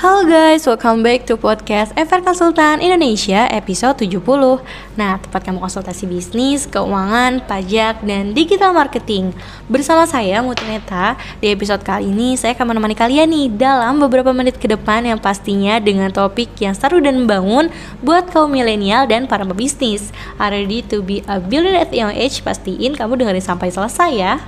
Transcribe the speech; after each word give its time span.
Halo 0.00 0.24
guys, 0.24 0.64
welcome 0.64 1.04
back 1.04 1.28
to 1.28 1.36
podcast 1.36 1.92
FR 1.92 2.24
Konsultan 2.24 2.80
Indonesia 2.80 3.44
episode 3.52 4.08
70 4.08 4.24
Nah, 4.96 5.20
tempat 5.20 5.44
kamu 5.44 5.60
konsultasi 5.60 6.08
bisnis, 6.08 6.64
keuangan, 6.64 7.44
pajak, 7.44 8.00
dan 8.00 8.32
digital 8.32 8.72
marketing. 8.72 9.36
Bersama 9.68 10.08
saya 10.08 10.40
Mutineta 10.40 11.20
Di 11.44 11.52
episode 11.52 11.84
kali 11.84 12.08
ini 12.08 12.32
saya 12.40 12.56
akan 12.56 12.72
menemani 12.72 12.96
kalian 12.96 13.28
nih 13.28 13.52
Dalam 13.52 14.00
beberapa 14.00 14.32
menit 14.32 14.56
ke 14.56 14.72
depan 14.72 15.04
yang 15.04 15.20
pastinya 15.20 15.76
dengan 15.76 16.08
topik 16.08 16.48
yang 16.64 16.72
seru 16.72 17.04
dan 17.04 17.20
membangun 17.20 17.68
Buat 18.00 18.32
kaum 18.32 18.48
milenial 18.48 19.04
dan 19.04 19.28
para 19.28 19.44
pebisnis. 19.44 20.16
Are 20.40 20.48
ready 20.48 20.80
to 20.88 21.04
be 21.04 21.20
a 21.28 21.36
billionaire 21.36 21.84
at 21.84 21.92
young 21.92 22.16
age? 22.16 22.40
Pastiin 22.40 22.96
kamu 22.96 23.20
dengerin 23.20 23.44
sampai 23.44 23.68
selesai 23.68 24.16
ya. 24.16 24.40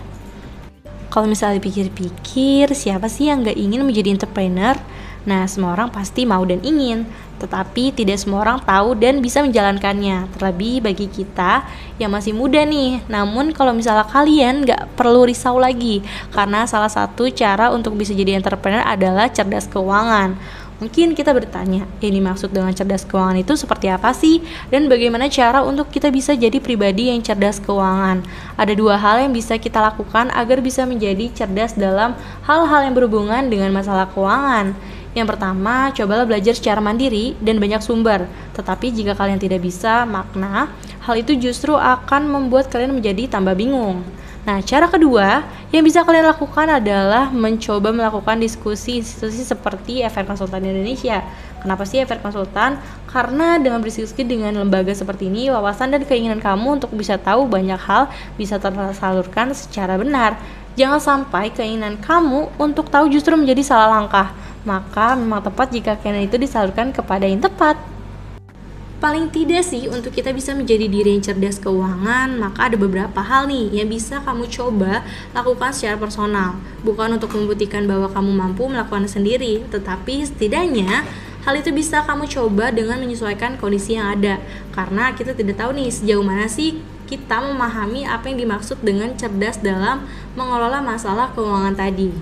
Kalau 1.12 1.28
misalnya 1.28 1.60
dipikir-pikir, 1.60 2.72
siapa 2.72 3.04
sih 3.12 3.28
yang 3.28 3.44
gak 3.44 3.60
ingin 3.60 3.84
menjadi 3.84 4.16
entrepreneur? 4.16 4.80
Nah, 5.22 5.46
semua 5.46 5.78
orang 5.78 5.86
pasti 5.86 6.26
mau 6.26 6.42
dan 6.42 6.58
ingin, 6.66 7.06
tetapi 7.38 7.94
tidak 7.94 8.18
semua 8.18 8.42
orang 8.42 8.58
tahu 8.62 8.98
dan 8.98 9.22
bisa 9.22 9.38
menjalankannya. 9.42 10.26
Terlebih 10.34 10.82
bagi 10.82 11.06
kita 11.06 11.62
yang 11.98 12.10
masih 12.10 12.34
muda 12.34 12.62
nih. 12.66 13.02
Namun 13.06 13.54
kalau 13.54 13.70
misalnya 13.70 14.06
kalian 14.06 14.66
nggak 14.66 14.98
perlu 14.98 15.26
risau 15.26 15.62
lagi, 15.62 16.02
karena 16.34 16.66
salah 16.66 16.90
satu 16.90 17.30
cara 17.30 17.70
untuk 17.70 17.94
bisa 17.94 18.10
jadi 18.14 18.34
entrepreneur 18.34 18.82
adalah 18.82 19.30
cerdas 19.30 19.70
keuangan. 19.70 20.34
Mungkin 20.82 21.14
kita 21.14 21.30
bertanya, 21.30 21.86
ini 22.02 22.18
maksud 22.18 22.50
dengan 22.50 22.74
cerdas 22.74 23.06
keuangan 23.06 23.38
itu 23.38 23.54
seperti 23.54 23.86
apa 23.86 24.10
sih? 24.10 24.42
Dan 24.66 24.90
bagaimana 24.90 25.30
cara 25.30 25.62
untuk 25.62 25.86
kita 25.94 26.10
bisa 26.10 26.34
jadi 26.34 26.58
pribadi 26.58 27.06
yang 27.06 27.22
cerdas 27.22 27.62
keuangan? 27.62 28.26
Ada 28.58 28.74
dua 28.74 28.98
hal 28.98 29.22
yang 29.22 29.30
bisa 29.30 29.54
kita 29.62 29.78
lakukan 29.78 30.34
agar 30.34 30.58
bisa 30.58 30.82
menjadi 30.82 31.30
cerdas 31.30 31.78
dalam 31.78 32.18
hal-hal 32.42 32.82
yang 32.82 32.98
berhubungan 32.98 33.46
dengan 33.46 33.70
masalah 33.70 34.10
keuangan. 34.10 34.74
Yang 35.12 35.36
pertama, 35.36 35.92
cobalah 35.92 36.24
belajar 36.24 36.56
secara 36.56 36.80
mandiri 36.80 37.36
dan 37.44 37.60
banyak 37.60 37.84
sumber. 37.84 38.24
Tetapi 38.56 38.96
jika 38.96 39.12
kalian 39.12 39.36
tidak 39.36 39.60
bisa 39.60 40.08
makna, 40.08 40.72
hal 41.04 41.14
itu 41.20 41.36
justru 41.36 41.76
akan 41.76 42.32
membuat 42.32 42.72
kalian 42.72 42.96
menjadi 42.96 43.28
tambah 43.28 43.52
bingung. 43.52 44.00
Nah, 44.42 44.58
cara 44.64 44.90
kedua 44.90 45.46
yang 45.70 45.86
bisa 45.86 46.02
kalian 46.02 46.26
lakukan 46.26 46.66
adalah 46.66 47.30
mencoba 47.30 47.94
melakukan 47.94 48.42
diskusi 48.42 48.98
institusi 48.98 49.46
seperti 49.46 50.02
FR 50.02 50.26
Konsultan 50.26 50.66
Indonesia. 50.66 51.22
Kenapa 51.62 51.86
sih 51.86 52.02
FR 52.02 52.18
Konsultan? 52.18 52.80
Karena 53.06 53.60
dengan 53.60 53.78
berdiskusi 53.78 54.26
dengan 54.26 54.50
lembaga 54.58 54.90
seperti 54.90 55.30
ini, 55.30 55.46
wawasan 55.52 55.94
dan 55.94 56.02
keinginan 56.02 56.42
kamu 56.42 56.82
untuk 56.82 56.90
bisa 56.90 57.20
tahu 57.20 57.46
banyak 57.46 57.78
hal 57.78 58.10
bisa 58.34 58.58
tersalurkan 58.58 59.54
secara 59.54 59.94
benar. 59.94 60.34
Jangan 60.74 60.98
sampai 60.98 61.52
keinginan 61.52 62.00
kamu 62.00 62.50
untuk 62.58 62.88
tahu 62.88 63.12
justru 63.12 63.36
menjadi 63.36 63.60
salah 63.62 64.00
langkah 64.00 64.32
maka 64.62 65.14
memang 65.18 65.42
tepat 65.42 65.70
jika 65.70 65.98
keinginan 65.98 66.26
itu 66.26 66.36
disalurkan 66.38 66.90
kepada 66.90 67.26
yang 67.26 67.42
tepat. 67.42 67.78
Paling 69.02 69.34
tidak 69.34 69.66
sih 69.66 69.90
untuk 69.90 70.14
kita 70.14 70.30
bisa 70.30 70.54
menjadi 70.54 70.86
diri 70.86 71.18
yang 71.18 71.24
cerdas 71.26 71.58
keuangan, 71.58 72.38
maka 72.38 72.70
ada 72.70 72.78
beberapa 72.78 73.18
hal 73.18 73.50
nih 73.50 73.82
yang 73.82 73.90
bisa 73.90 74.22
kamu 74.22 74.46
coba 74.46 75.02
lakukan 75.34 75.74
secara 75.74 75.98
personal. 75.98 76.54
Bukan 76.86 77.18
untuk 77.18 77.34
membuktikan 77.34 77.82
bahwa 77.90 78.06
kamu 78.06 78.30
mampu 78.30 78.70
melakukan 78.70 79.10
sendiri, 79.10 79.66
tetapi 79.74 80.22
setidaknya 80.22 81.02
Hal 81.42 81.58
itu 81.58 81.74
bisa 81.74 82.06
kamu 82.06 82.30
coba 82.30 82.70
dengan 82.70 83.02
menyesuaikan 83.02 83.58
kondisi 83.58 83.98
yang 83.98 84.14
ada, 84.14 84.38
karena 84.70 85.10
kita 85.10 85.34
tidak 85.34 85.58
tahu 85.58 85.74
nih 85.74 85.90
sejauh 85.90 86.22
mana 86.22 86.46
sih 86.46 86.78
kita 87.10 87.42
memahami 87.42 88.06
apa 88.06 88.30
yang 88.30 88.46
dimaksud 88.46 88.78
dengan 88.78 89.10
cerdas 89.18 89.58
dalam 89.58 90.06
mengelola 90.38 90.78
masalah 90.78 91.34
keuangan 91.34 91.74
tadi. 91.74 92.14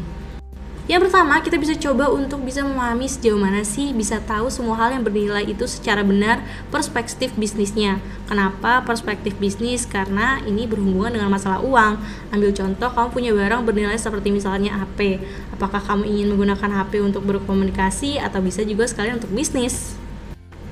Yang 0.88 1.06
pertama, 1.06 1.38
kita 1.44 1.60
bisa 1.60 1.74
coba 1.76 2.08
untuk 2.08 2.40
bisa 2.40 2.64
memahami 2.64 3.04
sejauh 3.04 3.36
mana 3.36 3.62
sih 3.62 3.92
bisa 3.92 4.16
tahu 4.24 4.48
semua 4.48 4.80
hal 4.80 4.96
yang 4.96 5.04
bernilai 5.04 5.44
itu 5.44 5.68
secara 5.68 6.00
benar 6.00 6.40
perspektif 6.72 7.36
bisnisnya. 7.36 8.00
Kenapa 8.26 8.80
perspektif 8.82 9.36
bisnis? 9.36 9.84
Karena 9.84 10.40
ini 10.48 10.64
berhubungan 10.64 11.14
dengan 11.14 11.30
masalah 11.30 11.60
uang. 11.60 12.00
Ambil 12.32 12.50
contoh, 12.56 12.90
kamu 12.90 13.08
punya 13.12 13.30
barang 13.36 13.62
bernilai 13.62 13.98
seperti 14.00 14.32
misalnya 14.32 14.80
HP. 14.80 15.20
Apakah 15.54 15.84
kamu 15.84 16.08
ingin 16.08 16.26
menggunakan 16.32 16.70
HP 16.82 17.04
untuk 17.04 17.22
berkomunikasi 17.28 18.18
atau 18.18 18.40
bisa 18.40 18.64
juga 18.64 18.88
sekalian 18.88 19.20
untuk 19.20 19.30
bisnis? 19.30 19.94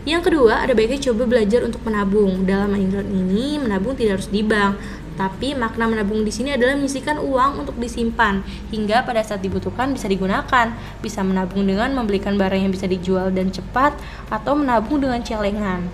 Yang 0.08 0.32
kedua, 0.32 0.64
ada 0.64 0.72
baiknya 0.72 1.12
coba 1.12 1.28
belajar 1.28 1.60
untuk 1.68 1.84
menabung. 1.84 2.48
Dalam 2.48 2.72
ini, 2.80 3.60
menabung 3.60 3.92
tidak 3.92 4.22
harus 4.22 4.30
di 4.32 4.40
bank, 4.40 4.80
tapi 5.18 5.58
makna 5.58 5.90
menabung 5.90 6.22
di 6.22 6.30
sini 6.30 6.54
adalah 6.54 6.78
menyisikan 6.78 7.18
uang 7.18 7.66
untuk 7.66 7.74
disimpan 7.74 8.46
hingga 8.70 9.02
pada 9.02 9.18
saat 9.26 9.42
dibutuhkan 9.42 9.90
bisa 9.90 10.06
digunakan. 10.06 10.70
Bisa 11.02 11.26
menabung 11.26 11.66
dengan 11.66 11.90
membelikan 11.90 12.38
barang 12.38 12.62
yang 12.62 12.70
bisa 12.70 12.86
dijual 12.86 13.34
dan 13.34 13.50
cepat 13.50 13.98
atau 14.30 14.54
menabung 14.54 15.02
dengan 15.02 15.18
celengan. 15.18 15.90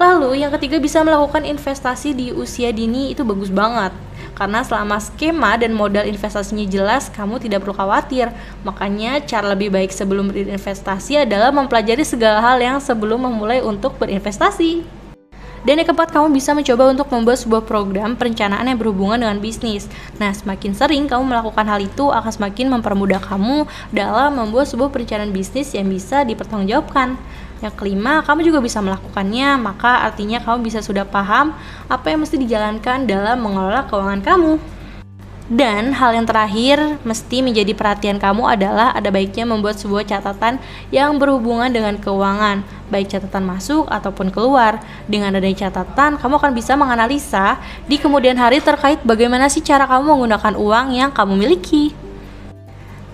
Lalu 0.00 0.40
yang 0.40 0.54
ketiga 0.56 0.80
bisa 0.80 1.02
melakukan 1.04 1.44
investasi 1.44 2.16
di 2.16 2.32
usia 2.32 2.70
dini 2.70 3.12
itu 3.12 3.26
bagus 3.26 3.50
banget. 3.50 3.92
Karena 4.32 4.64
selama 4.64 4.96
skema 4.96 5.60
dan 5.60 5.76
modal 5.76 6.08
investasinya 6.08 6.64
jelas, 6.64 7.12
kamu 7.12 7.36
tidak 7.42 7.60
perlu 7.60 7.76
khawatir. 7.76 8.32
Makanya 8.64 9.20
cara 9.28 9.52
lebih 9.52 9.68
baik 9.68 9.92
sebelum 9.92 10.32
berinvestasi 10.32 11.28
adalah 11.28 11.52
mempelajari 11.52 12.00
segala 12.06 12.40
hal 12.40 12.56
yang 12.56 12.80
sebelum 12.80 13.28
memulai 13.28 13.60
untuk 13.60 14.00
berinvestasi. 14.00 14.99
Dan 15.60 15.76
yang 15.76 15.92
keempat, 15.92 16.08
kamu 16.08 16.32
bisa 16.32 16.56
mencoba 16.56 16.88
untuk 16.88 17.12
membuat 17.12 17.36
sebuah 17.36 17.68
program 17.68 18.16
perencanaan 18.16 18.64
yang 18.64 18.80
berhubungan 18.80 19.20
dengan 19.20 19.38
bisnis. 19.44 19.92
Nah, 20.16 20.32
semakin 20.32 20.72
sering 20.72 21.04
kamu 21.04 21.20
melakukan 21.28 21.68
hal 21.68 21.84
itu 21.84 22.08
akan 22.08 22.32
semakin 22.32 22.72
mempermudah 22.72 23.20
kamu 23.20 23.68
dalam 23.92 24.40
membuat 24.40 24.72
sebuah 24.72 24.88
perencanaan 24.88 25.36
bisnis 25.36 25.76
yang 25.76 25.84
bisa 25.92 26.24
dipertanggungjawabkan. 26.24 27.20
Yang 27.60 27.74
kelima, 27.76 28.24
kamu 28.24 28.40
juga 28.48 28.64
bisa 28.64 28.80
melakukannya, 28.80 29.60
maka 29.60 30.08
artinya 30.08 30.40
kamu 30.40 30.64
bisa 30.64 30.80
sudah 30.80 31.04
paham 31.04 31.52
apa 31.92 32.08
yang 32.08 32.24
mesti 32.24 32.40
dijalankan 32.40 33.04
dalam 33.04 33.44
mengelola 33.44 33.84
keuangan 33.84 34.24
kamu. 34.24 34.79
Dan 35.50 35.98
hal 35.98 36.14
yang 36.14 36.30
terakhir 36.30 36.78
mesti 37.02 37.42
menjadi 37.42 37.74
perhatian 37.74 38.22
kamu 38.22 38.46
adalah 38.46 38.94
ada 38.94 39.10
baiknya 39.10 39.42
membuat 39.42 39.82
sebuah 39.82 40.06
catatan 40.06 40.62
yang 40.94 41.18
berhubungan 41.18 41.66
dengan 41.74 41.98
keuangan, 41.98 42.62
baik 42.86 43.10
catatan 43.10 43.50
masuk 43.50 43.90
ataupun 43.90 44.30
keluar. 44.30 44.78
Dengan 45.10 45.34
adanya 45.34 45.66
catatan, 45.66 46.22
kamu 46.22 46.34
akan 46.38 46.52
bisa 46.54 46.78
menganalisa 46.78 47.58
di 47.90 47.98
kemudian 47.98 48.38
hari 48.38 48.62
terkait 48.62 49.02
bagaimana 49.02 49.50
sih 49.50 49.58
cara 49.58 49.90
kamu 49.90 50.14
menggunakan 50.14 50.54
uang 50.54 50.86
yang 50.94 51.10
kamu 51.10 51.34
miliki. 51.34 52.09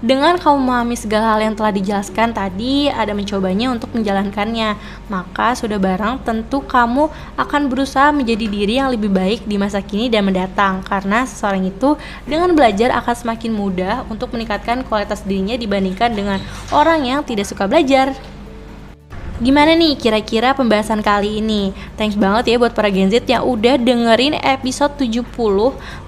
Dengan 0.06 0.38
kamu 0.38 0.62
memahami 0.62 0.94
segala 0.94 1.34
hal 1.34 1.50
yang 1.50 1.58
telah 1.58 1.74
dijelaskan 1.74 2.30
tadi, 2.30 2.86
ada 2.86 3.10
mencobanya 3.10 3.74
untuk 3.74 3.90
menjalankannya, 3.90 4.78
maka 5.10 5.58
sudah 5.58 5.82
barang 5.82 6.22
tentu 6.22 6.62
kamu 6.62 7.10
akan 7.34 7.66
berusaha 7.66 8.14
menjadi 8.14 8.46
diri 8.46 8.78
yang 8.78 8.94
lebih 8.94 9.10
baik 9.10 9.50
di 9.50 9.58
masa 9.58 9.82
kini 9.82 10.06
dan 10.06 10.22
mendatang. 10.22 10.86
Karena 10.86 11.26
seseorang 11.26 11.66
itu 11.66 11.98
dengan 12.22 12.54
belajar 12.54 12.94
akan 13.02 13.14
semakin 13.18 13.50
mudah 13.50 14.06
untuk 14.06 14.30
meningkatkan 14.30 14.86
kualitas 14.86 15.26
dirinya 15.26 15.58
dibandingkan 15.58 16.14
dengan 16.14 16.38
orang 16.70 17.02
yang 17.02 17.26
tidak 17.26 17.50
suka 17.50 17.66
belajar. 17.66 18.14
Gimana 19.36 19.76
nih 19.76 20.00
kira-kira 20.00 20.56
pembahasan 20.56 21.04
kali 21.04 21.44
ini? 21.44 21.76
Thanks 22.00 22.16
banget 22.16 22.48
ya 22.48 22.56
buat 22.56 22.72
para 22.72 22.88
Gen 22.88 23.12
Z 23.12 23.28
yang 23.28 23.44
udah 23.44 23.76
dengerin 23.76 24.32
episode 24.40 24.96
70 24.96 25.28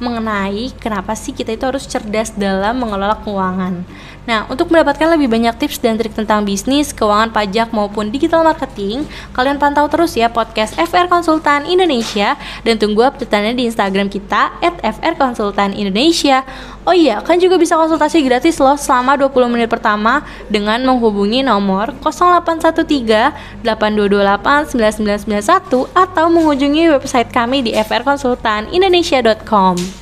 mengenai 0.00 0.72
kenapa 0.80 1.12
sih 1.12 1.36
kita 1.36 1.52
itu 1.52 1.68
harus 1.68 1.84
cerdas 1.84 2.32
dalam 2.32 2.80
mengelola 2.80 3.20
keuangan. 3.20 3.84
Nah, 4.28 4.44
untuk 4.48 4.68
mendapatkan 4.68 5.12
lebih 5.12 5.28
banyak 5.28 5.56
tips 5.56 5.80
dan 5.80 5.96
trik 5.96 6.12
tentang 6.12 6.44
bisnis, 6.44 6.92
keuangan 6.92 7.32
pajak 7.32 7.72
maupun 7.72 8.12
digital 8.12 8.44
marketing, 8.44 9.08
kalian 9.32 9.56
pantau 9.56 9.88
terus 9.88 10.16
ya 10.16 10.28
podcast 10.28 10.76
FR 10.76 11.08
Konsultan 11.08 11.64
Indonesia 11.64 12.36
dan 12.60 12.76
tunggu 12.76 13.08
update-nya 13.08 13.56
di 13.56 13.68
Instagram 13.68 14.12
kita 14.12 14.52
@frkonsultanindonesia. 14.60 16.44
Oh 16.88 16.96
iya, 16.96 17.20
kan 17.20 17.36
juga 17.36 17.60
bisa 17.60 17.76
konsultasi 17.76 18.24
gratis 18.24 18.56
loh 18.56 18.72
selama 18.72 19.20
20 19.20 19.52
menit 19.52 19.68
pertama 19.68 20.24
dengan 20.48 20.80
menghubungi 20.88 21.44
nomor 21.44 21.92
0813 22.00 23.60
8228 23.60 24.72
9991 24.72 25.84
atau 25.92 26.26
mengunjungi 26.32 26.88
website 26.88 27.28
kami 27.28 27.60
di 27.60 27.76
frkonsultanindonesia.com. 27.76 29.97